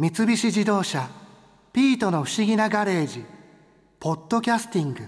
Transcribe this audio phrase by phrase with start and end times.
[0.00, 1.10] 三菱自動車
[1.74, 3.22] 「ピートの不思議なガレージ」
[4.00, 5.00] 「ポッドキャスティング」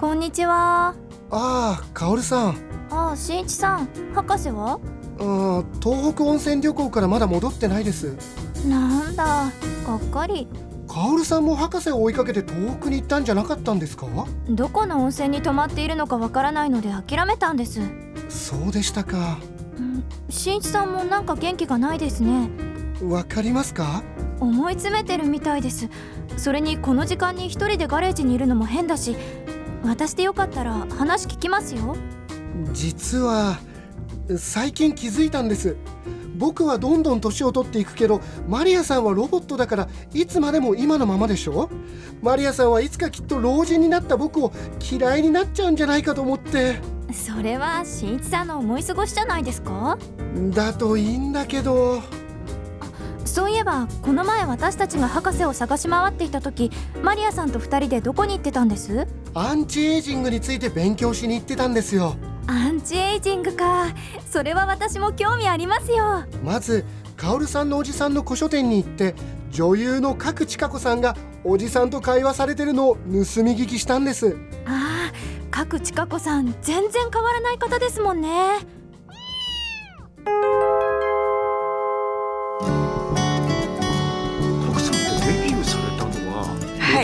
[0.00, 0.94] こんにちは。
[1.30, 2.56] ああカオルさん
[2.88, 4.80] ああ、しんいちさん、博士は？
[5.18, 5.24] う
[5.60, 8.16] ん東北温泉旅行からまだ戻ってないです
[8.66, 9.50] なんだ、
[9.86, 10.48] がっかり。
[10.92, 14.08] カオルさんも博士を追いかけて東北に行ったんじゃなかったんですか？
[14.48, 17.80] どこの温泉に泊まっているのかわからないので諦めたんです。
[18.28, 19.38] そうでしたか
[19.78, 22.50] うんしんいちさんもなんか元気がないですね。
[23.04, 24.02] わかりますか？
[24.40, 25.88] 思い詰めてるみたいです。
[26.36, 29.16] それにこの時間に一人でガレージにいるのも変だし、
[29.84, 31.96] 私でよかったら話聞きますよ。
[32.72, 33.60] 実は
[34.36, 35.76] 最近気づいたんです
[36.40, 41.68] 僕はどんどん年を取っていくけどマリアさんはロボットだからいつまでも今のままでしょ？
[42.22, 44.50] マリアさんはいつかきっと老人になった僕を
[44.90, 46.80] 嫌いになっちゃうんじゃないかと思って。
[47.12, 49.98] それはしんいちさんの思い過ごしじゃないですか？
[50.54, 52.00] だといいんだけど。
[53.26, 59.06] そういえばこの前私たちが博士を探し回っていた時マリアさんと二人でどこに行ってたんです？
[59.34, 62.16] アンチエイジングについて勉強しに行ってたんですよ
[62.50, 63.86] アンチエイジングか。
[64.28, 66.24] それは私も興味ありますよ。
[66.42, 66.84] まず
[67.16, 69.14] カオルさんのおじさんの古書店に行って
[69.52, 73.00] 女優の角千佳子さんがおじさんと会話されてるのを盗
[73.44, 74.36] み聞きしたんです。
[74.66, 75.12] ああ
[75.50, 78.58] 角千佳子さん全然変わらない方ですもんね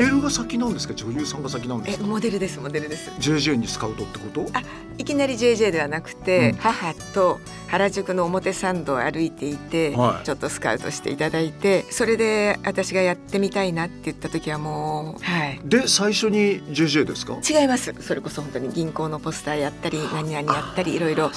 [0.00, 2.06] モデルが先なんですか、女優さんが先なんでえすか？
[2.06, 3.10] モデルですモデルです。
[3.18, 4.46] JJ にスカウトってこと？
[4.52, 4.62] あ
[4.98, 6.56] いきなり JJ ではなくて、うん。
[6.58, 10.26] 母と原宿の表参道を歩いていて、はい。
[10.26, 15.60] ちょっとスカウトしていただいてそれで私がやってみたいなって言った時はもうはい。
[15.64, 17.38] で最初に JJ ですか？
[17.48, 17.94] 違います。
[18.00, 21.30] それこそ本当に銀行のポスターやったり何々やったりいろいろ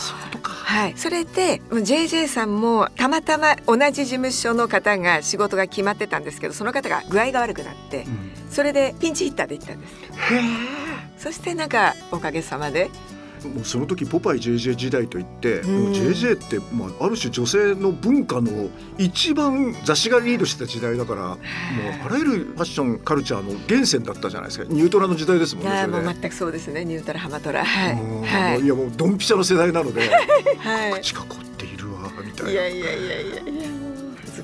[0.69, 8.31] はい、それで JJ さんもたまたま同じ事務所の方が仕事が決まってたんですけどその方が具合が悪くなってうん。
[8.51, 9.93] それでピンチヒッターで行ったんです。
[10.33, 10.41] へ
[11.17, 12.89] そしてなんかおかげさまで
[13.63, 15.91] その時ポパイ JJ 時代といって、うん。
[15.93, 21.37] JJ って、まあ、ある種女性の文化の一番雑誌がリードしてた時代だからもう
[22.05, 24.65] あらゆるファッションカルチャーの源泉だったじゃないですか。
[24.69, 26.85] ニュートラの時代ですもんねいやもう全くそうですね。
[26.85, 27.63] ニュートラハマトラ。
[27.63, 27.95] はい。
[27.95, 28.61] はい。
[28.61, 30.09] いやもうドンピシャの世代なので
[30.57, 31.01] はい。
[31.01, 32.51] 近くっているわみたいな。
[32.51, 33.41] いやいやいやいや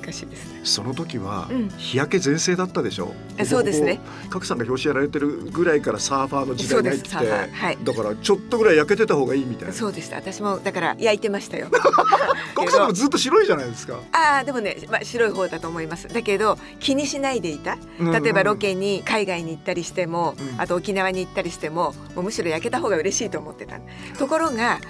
[0.06, 0.60] いやもう恥ずかしいですね。
[0.64, 1.68] その時はうん。
[1.76, 4.00] 日焼け全盛だったでしょ、えそうですね。
[4.30, 9.74] 角さんが表紙やられてるぐらいからサーファーの時代に入ってはいだからちょっとぐらい焼けてた方がいいみたいな。
[9.74, 11.68] そうでした私もだから焼いてましたよ。
[12.54, 14.00] 角さんもずっと白いじゃないですか。
[14.12, 16.08] ああでもね、まあ、白い方だと思います。
[16.08, 17.78] だけど気にしないでいた。
[17.98, 23.78] 例えばロケに海外に行ったりしても、うんあと沖縄に行ったりしてももうむしろ焼けた方が嬉しいと思ってた
[24.18, 24.80] ところが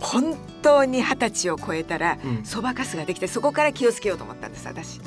[0.00, 2.44] 本当に二十歳を超えたらうん。
[2.44, 5.00] そばかすができてそこから気をつけようと思ったんです私。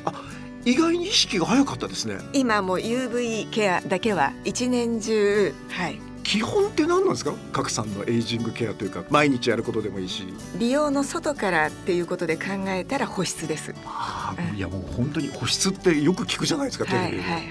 [0.66, 2.18] 意外に意識が早かったですね。
[2.34, 6.00] 今もう UV ケアだけは一年中はい。
[6.24, 7.34] 基本って何なんですか？
[7.54, 10.28] 角さんのエイジングケアというか毎日やることでもいいし。
[10.60, 13.74] 美容の外からっていうことで考えたら保湿です。
[13.86, 17.46] あうんいやもう本当に保湿ってよく聞くじゃないですかテレビで、はいはいはい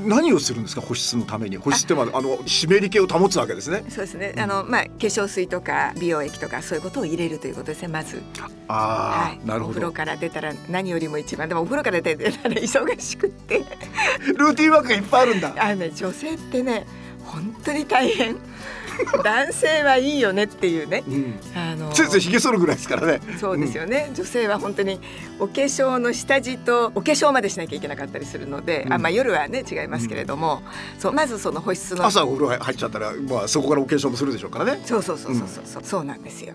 [0.00, 0.80] 何をするんですか？
[0.80, 1.56] 保湿のために。
[1.56, 2.18] 保湿ってまあ。
[2.18, 3.84] あの湿り気を保つわけですね。
[3.88, 4.34] そうですね。
[4.38, 8.22] あのまあ化粧水とか美容液とかそういうことを入れるということですねまず。
[8.68, 9.70] ああ、はい、なるほど。
[9.70, 11.48] お風呂から出たら何よりも一番。
[11.48, 13.58] でもお風呂から出たら 忙しくって。
[13.58, 15.54] ルーティンワークがいっぱいあるんだ。
[15.58, 16.86] あのね女性ってね
[17.24, 18.36] 本当に大変
[19.22, 21.04] 男性はいいよねっていうね。
[21.06, 21.38] うん。
[21.54, 23.20] あのせいぜい髭剃るぐらいですからね。
[23.38, 25.00] そうですよね、女性は本当に
[25.38, 28.92] お化粧の下地とお化粧までしなきゃいけなかったりするので、うん。
[28.92, 30.62] あまあ夜はね違いますけれども、
[30.98, 32.04] そうまずその保湿の。
[32.06, 34.80] 朝お風呂入っちゃったら、まあ、そこからお化粧もするでしょうからね。
[34.84, 35.64] そうそうそうそうそう。
[35.64, 36.54] そう、そうなんですよ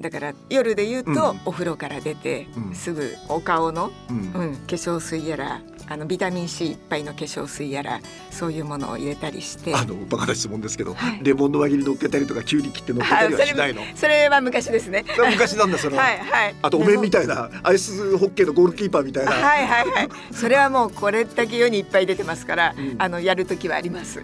[0.00, 1.40] だから夜で言うと、うん。
[1.46, 2.74] お風呂から出て、うん。
[2.74, 4.16] すぐお顔のうん。
[4.16, 9.74] うん、化粧水やらあのビタミン C いっぱいの化粧水やらそういうものを入れたりして。
[9.74, 11.20] あのバカな質問ですけど、はい。
[11.22, 13.82] レモンの輪切り乗っけたりとかキュウリ切って乗っけたりはしないの？
[13.94, 15.04] それは昔ですね。
[15.30, 16.02] 昔なんだそれは。
[16.02, 16.54] はいはい。
[16.60, 19.32] あとお面みたいなアイスホッケーのゴールキーパーみたいな。
[19.32, 20.08] はいはいはい。
[20.32, 22.96] それはもうこれだけ世にいっぱい出てますから、うん。
[22.98, 24.22] あのやる時はあります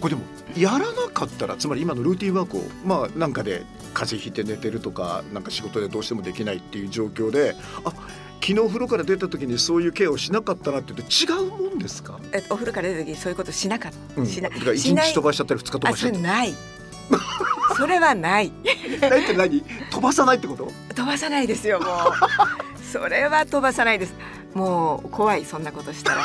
[0.00, 0.22] これでも
[0.56, 3.64] やらなかったらつまり今のルーティンワークをまあなんかで
[3.94, 7.92] 風邪ひいて寝てるとかなんか仕事でどうしてもできないっていう状況であ
[8.40, 16.54] 昨日お風呂から出た時にそういうケアをしなかったなって言うと違うもんですか、えお風呂から出た時そういうことしなかった、うん、しなだから一しない日飛ばしちゃったり二日飛あばしちゃったりそれない。
[17.76, 18.52] それはない。
[19.00, 19.62] 何って何？
[19.90, 20.70] 飛ばさないってこと？
[20.94, 21.88] 飛ばさないですよもう。
[22.84, 24.14] それは飛ばさないです。
[24.54, 26.24] もう怖いそんなことしたら。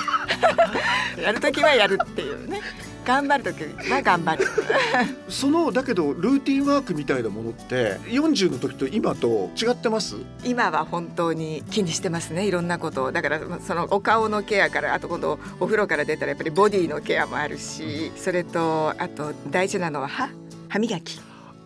[1.22, 2.62] やる時はやるっていうね
[3.06, 4.48] 頑張る時は頑張る。
[5.30, 10.16] そのだけどルーティンワークみたいなものって40の時と今と違ってます？
[10.44, 12.46] 今は本当に気にしてますね。
[12.48, 13.12] いろんなことを。
[13.12, 20.30] だからそのお顔のケアからあと今度お風呂から出たらやっぱりボディのケアもあるしそれとあと大事なのは歯。
[20.70, 21.20] 歯磨き。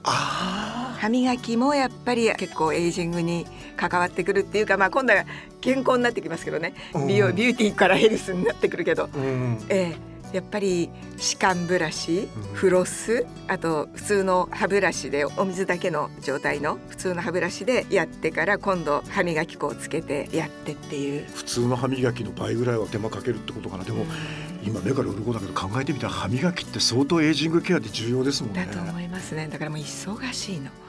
[0.04, 3.46] あ歯磨きもやっぱり結構エイジングに
[3.76, 5.26] 関わってくるっていうか、まあ、今度は
[5.62, 6.74] 健康になってきますけどね。
[7.08, 12.44] 美容ビューティーからヘルスになってくるけど、あ、うん、ええやっぱり歯間ブラシうん。
[12.54, 21.26] フロスあと普通の歯ブラシでお水だけの状態の普通の歯ブラシでやってから今度歯磨き粉をつけてやってっていう。
[21.34, 23.84] 普通の歯磨きの倍ぐらいは手間かけるってことかな。
[23.84, 24.06] でも
[24.64, 28.68] 今目から鱗だけど考えてみたら歯磨きって相当エイジングケアで重要ですもんね。
[28.70, 29.48] だと思いますね。
[29.48, 30.72] だからもう忙しいの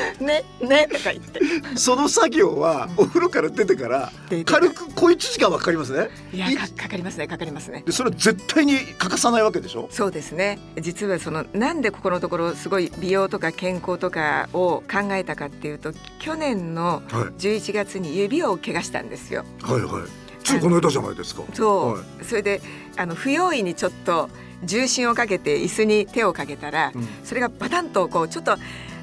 [0.20, 1.40] ねねとか言って。
[1.76, 6.08] その作業はお風呂から出てからで軽く小1時間はかかりますね？
[6.32, 7.82] いやいかかかりますねかかりますね。
[7.86, 9.88] でそれは絶対に欠かさないわけでしょ？
[9.90, 10.58] そうですね。
[10.80, 17.24] 実はそのなんでここのところすごい美容とか健康とかを考えたかっていうと去年のはい。
[17.38, 19.44] 11月に指を怪我したんですよ。
[19.62, 20.02] はいはい。
[20.44, 21.42] ついこの間じゃないですか。
[21.54, 22.24] そう、はい。
[22.24, 22.60] それで
[22.96, 24.30] あの不用意にちょっと
[24.62, 27.08] 重心をかけて椅子に手をかけたら、うん。
[27.24, 28.56] それがバタンとこうちょっと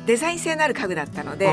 [0.06, 1.48] デザイン性のある家具だったので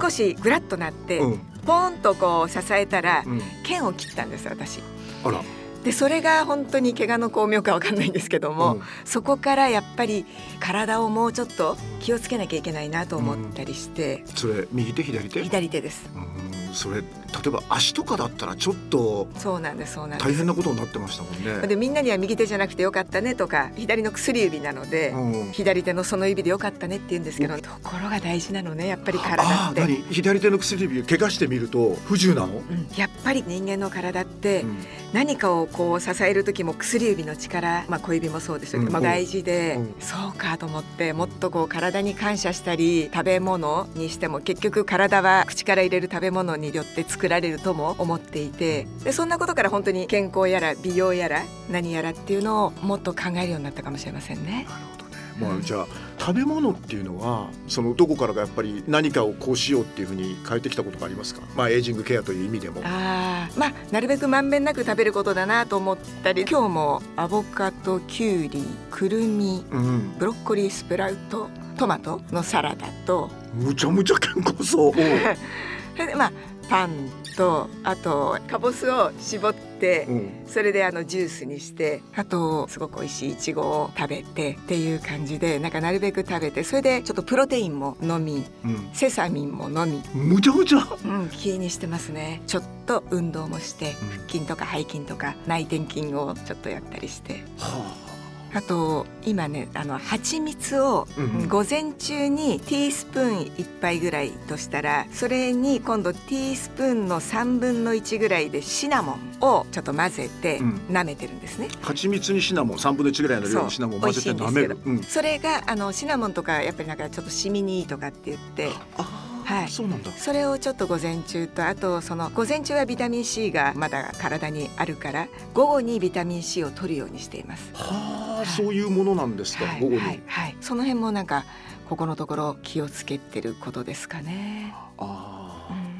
[0.00, 1.38] 少しグラッとなって、うん。
[1.64, 3.40] ポーンとこう支えたら、うん。
[3.62, 4.80] 剣を切ったんです私。
[5.24, 5.40] あら。
[5.84, 8.82] でそれが本当に怪我の巧妙かわかんないんですけども、うん。
[9.04, 10.26] そこからやっぱり
[10.60, 15.42] 体をもうちょっと気をつけなきゃいけないなと思ったりして、それ右手左手？
[15.42, 16.08] 左手です。
[16.14, 17.04] うんそれ例
[17.46, 20.30] えば足とかだったらちょっとそうなんですそうなんです。
[20.30, 21.66] 大変なことになってましたもんね。
[21.66, 25.52] でみんなには右手じゃなくてよかったねとか左の薬指なので、うん。
[25.52, 29.42] 左手のその指でよかったねって言うんですけどところが大事なのねやっぱり体って。
[29.42, 30.02] あー何？
[30.10, 32.88] 左手の薬指怪我してみると不自由なの、うん。
[32.96, 34.84] やっぱり人間の体ってうん。
[35.12, 38.88] 何かをこう支える時も薬指の力、まあ、小指もそうですよ、うん。
[38.90, 39.94] まあ、大事で、うん。
[40.00, 54.66] そうかと思ってもっとこう体に感謝したり食べ物にしても結局体は口から入れる食べ物によって作られるとも思っていてでそんなことから本当に健康やら美容やら何やらっていうのをもっと考えるようになったかもしれませんね。
[54.68, 55.12] なるほどね。
[55.40, 55.86] まあじゃあ
[56.18, 61.40] 食べ物っていうのはそのどこからがやっぱり何かをこうしようっていうふうに変えてきたことがありますか？
[61.56, 62.80] まあエイジングケアという意味でも。
[62.84, 70.12] あーまあなるべくまんべんなく食べることだなと思ったり今日もアボカドきゅうりくるみうん。
[70.18, 73.30] ブロッコリースプラウトトマトのサラダと。
[73.54, 74.92] むちゃむちゃ健康そう。
[76.16, 76.32] まあ
[76.72, 80.30] パンとあとかぼすを絞ってうん。
[80.46, 88.88] それであのジュースにしてあとすごく美味しいいちごを食べてっていう感じでなんかなるべく食べてそれでちょっとプロテインも飲みうん。
[88.94, 90.78] セサミンも飲み、むちゃむちゃ。
[91.04, 92.40] うん、気にしてますね。
[92.46, 97.44] ちょっと運動もして腹筋とか背筋とか内転筋をちょっとやったりして。
[97.58, 98.11] はあ
[98.60, 110.72] と今ねあの蜂蜜をうん午前中にティースプーン1杯ぐらいとしたらそれに今度ティースプーンの3分の1ぐらいでシナモンをちょっと混ぜてうん。
[110.90, 111.68] 舐めてるんですね。
[111.82, 114.76] あ蜂蜜にシナモン3分の1ぐらいの量にシナモンを混ぜて舐める。
[114.82, 115.02] そうん。
[115.02, 119.68] それがあのシナモンとかやっぱりなんかちょっとシミにいいとかって言ってあはい。
[119.68, 120.10] そうなんだ。
[120.12, 127.70] それをちょっと午前中とあとその午前中はビタミン C がまだ体にあるから午後にビタミン C を取るようにしています。
[127.74, 127.88] は
[128.28, 130.00] あそういうものなんですかはい午後に。
[130.00, 131.44] はいはい、その辺もなんか
[131.88, 134.74] ここのところ気をつけてることですかね。
[134.98, 135.74] あー。
[135.74, 135.92] うん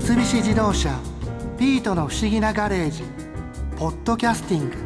[0.00, 0.98] 三菱自動車
[1.58, 3.02] ピートの不思議なガレージ
[3.76, 4.85] ポッドキャスティング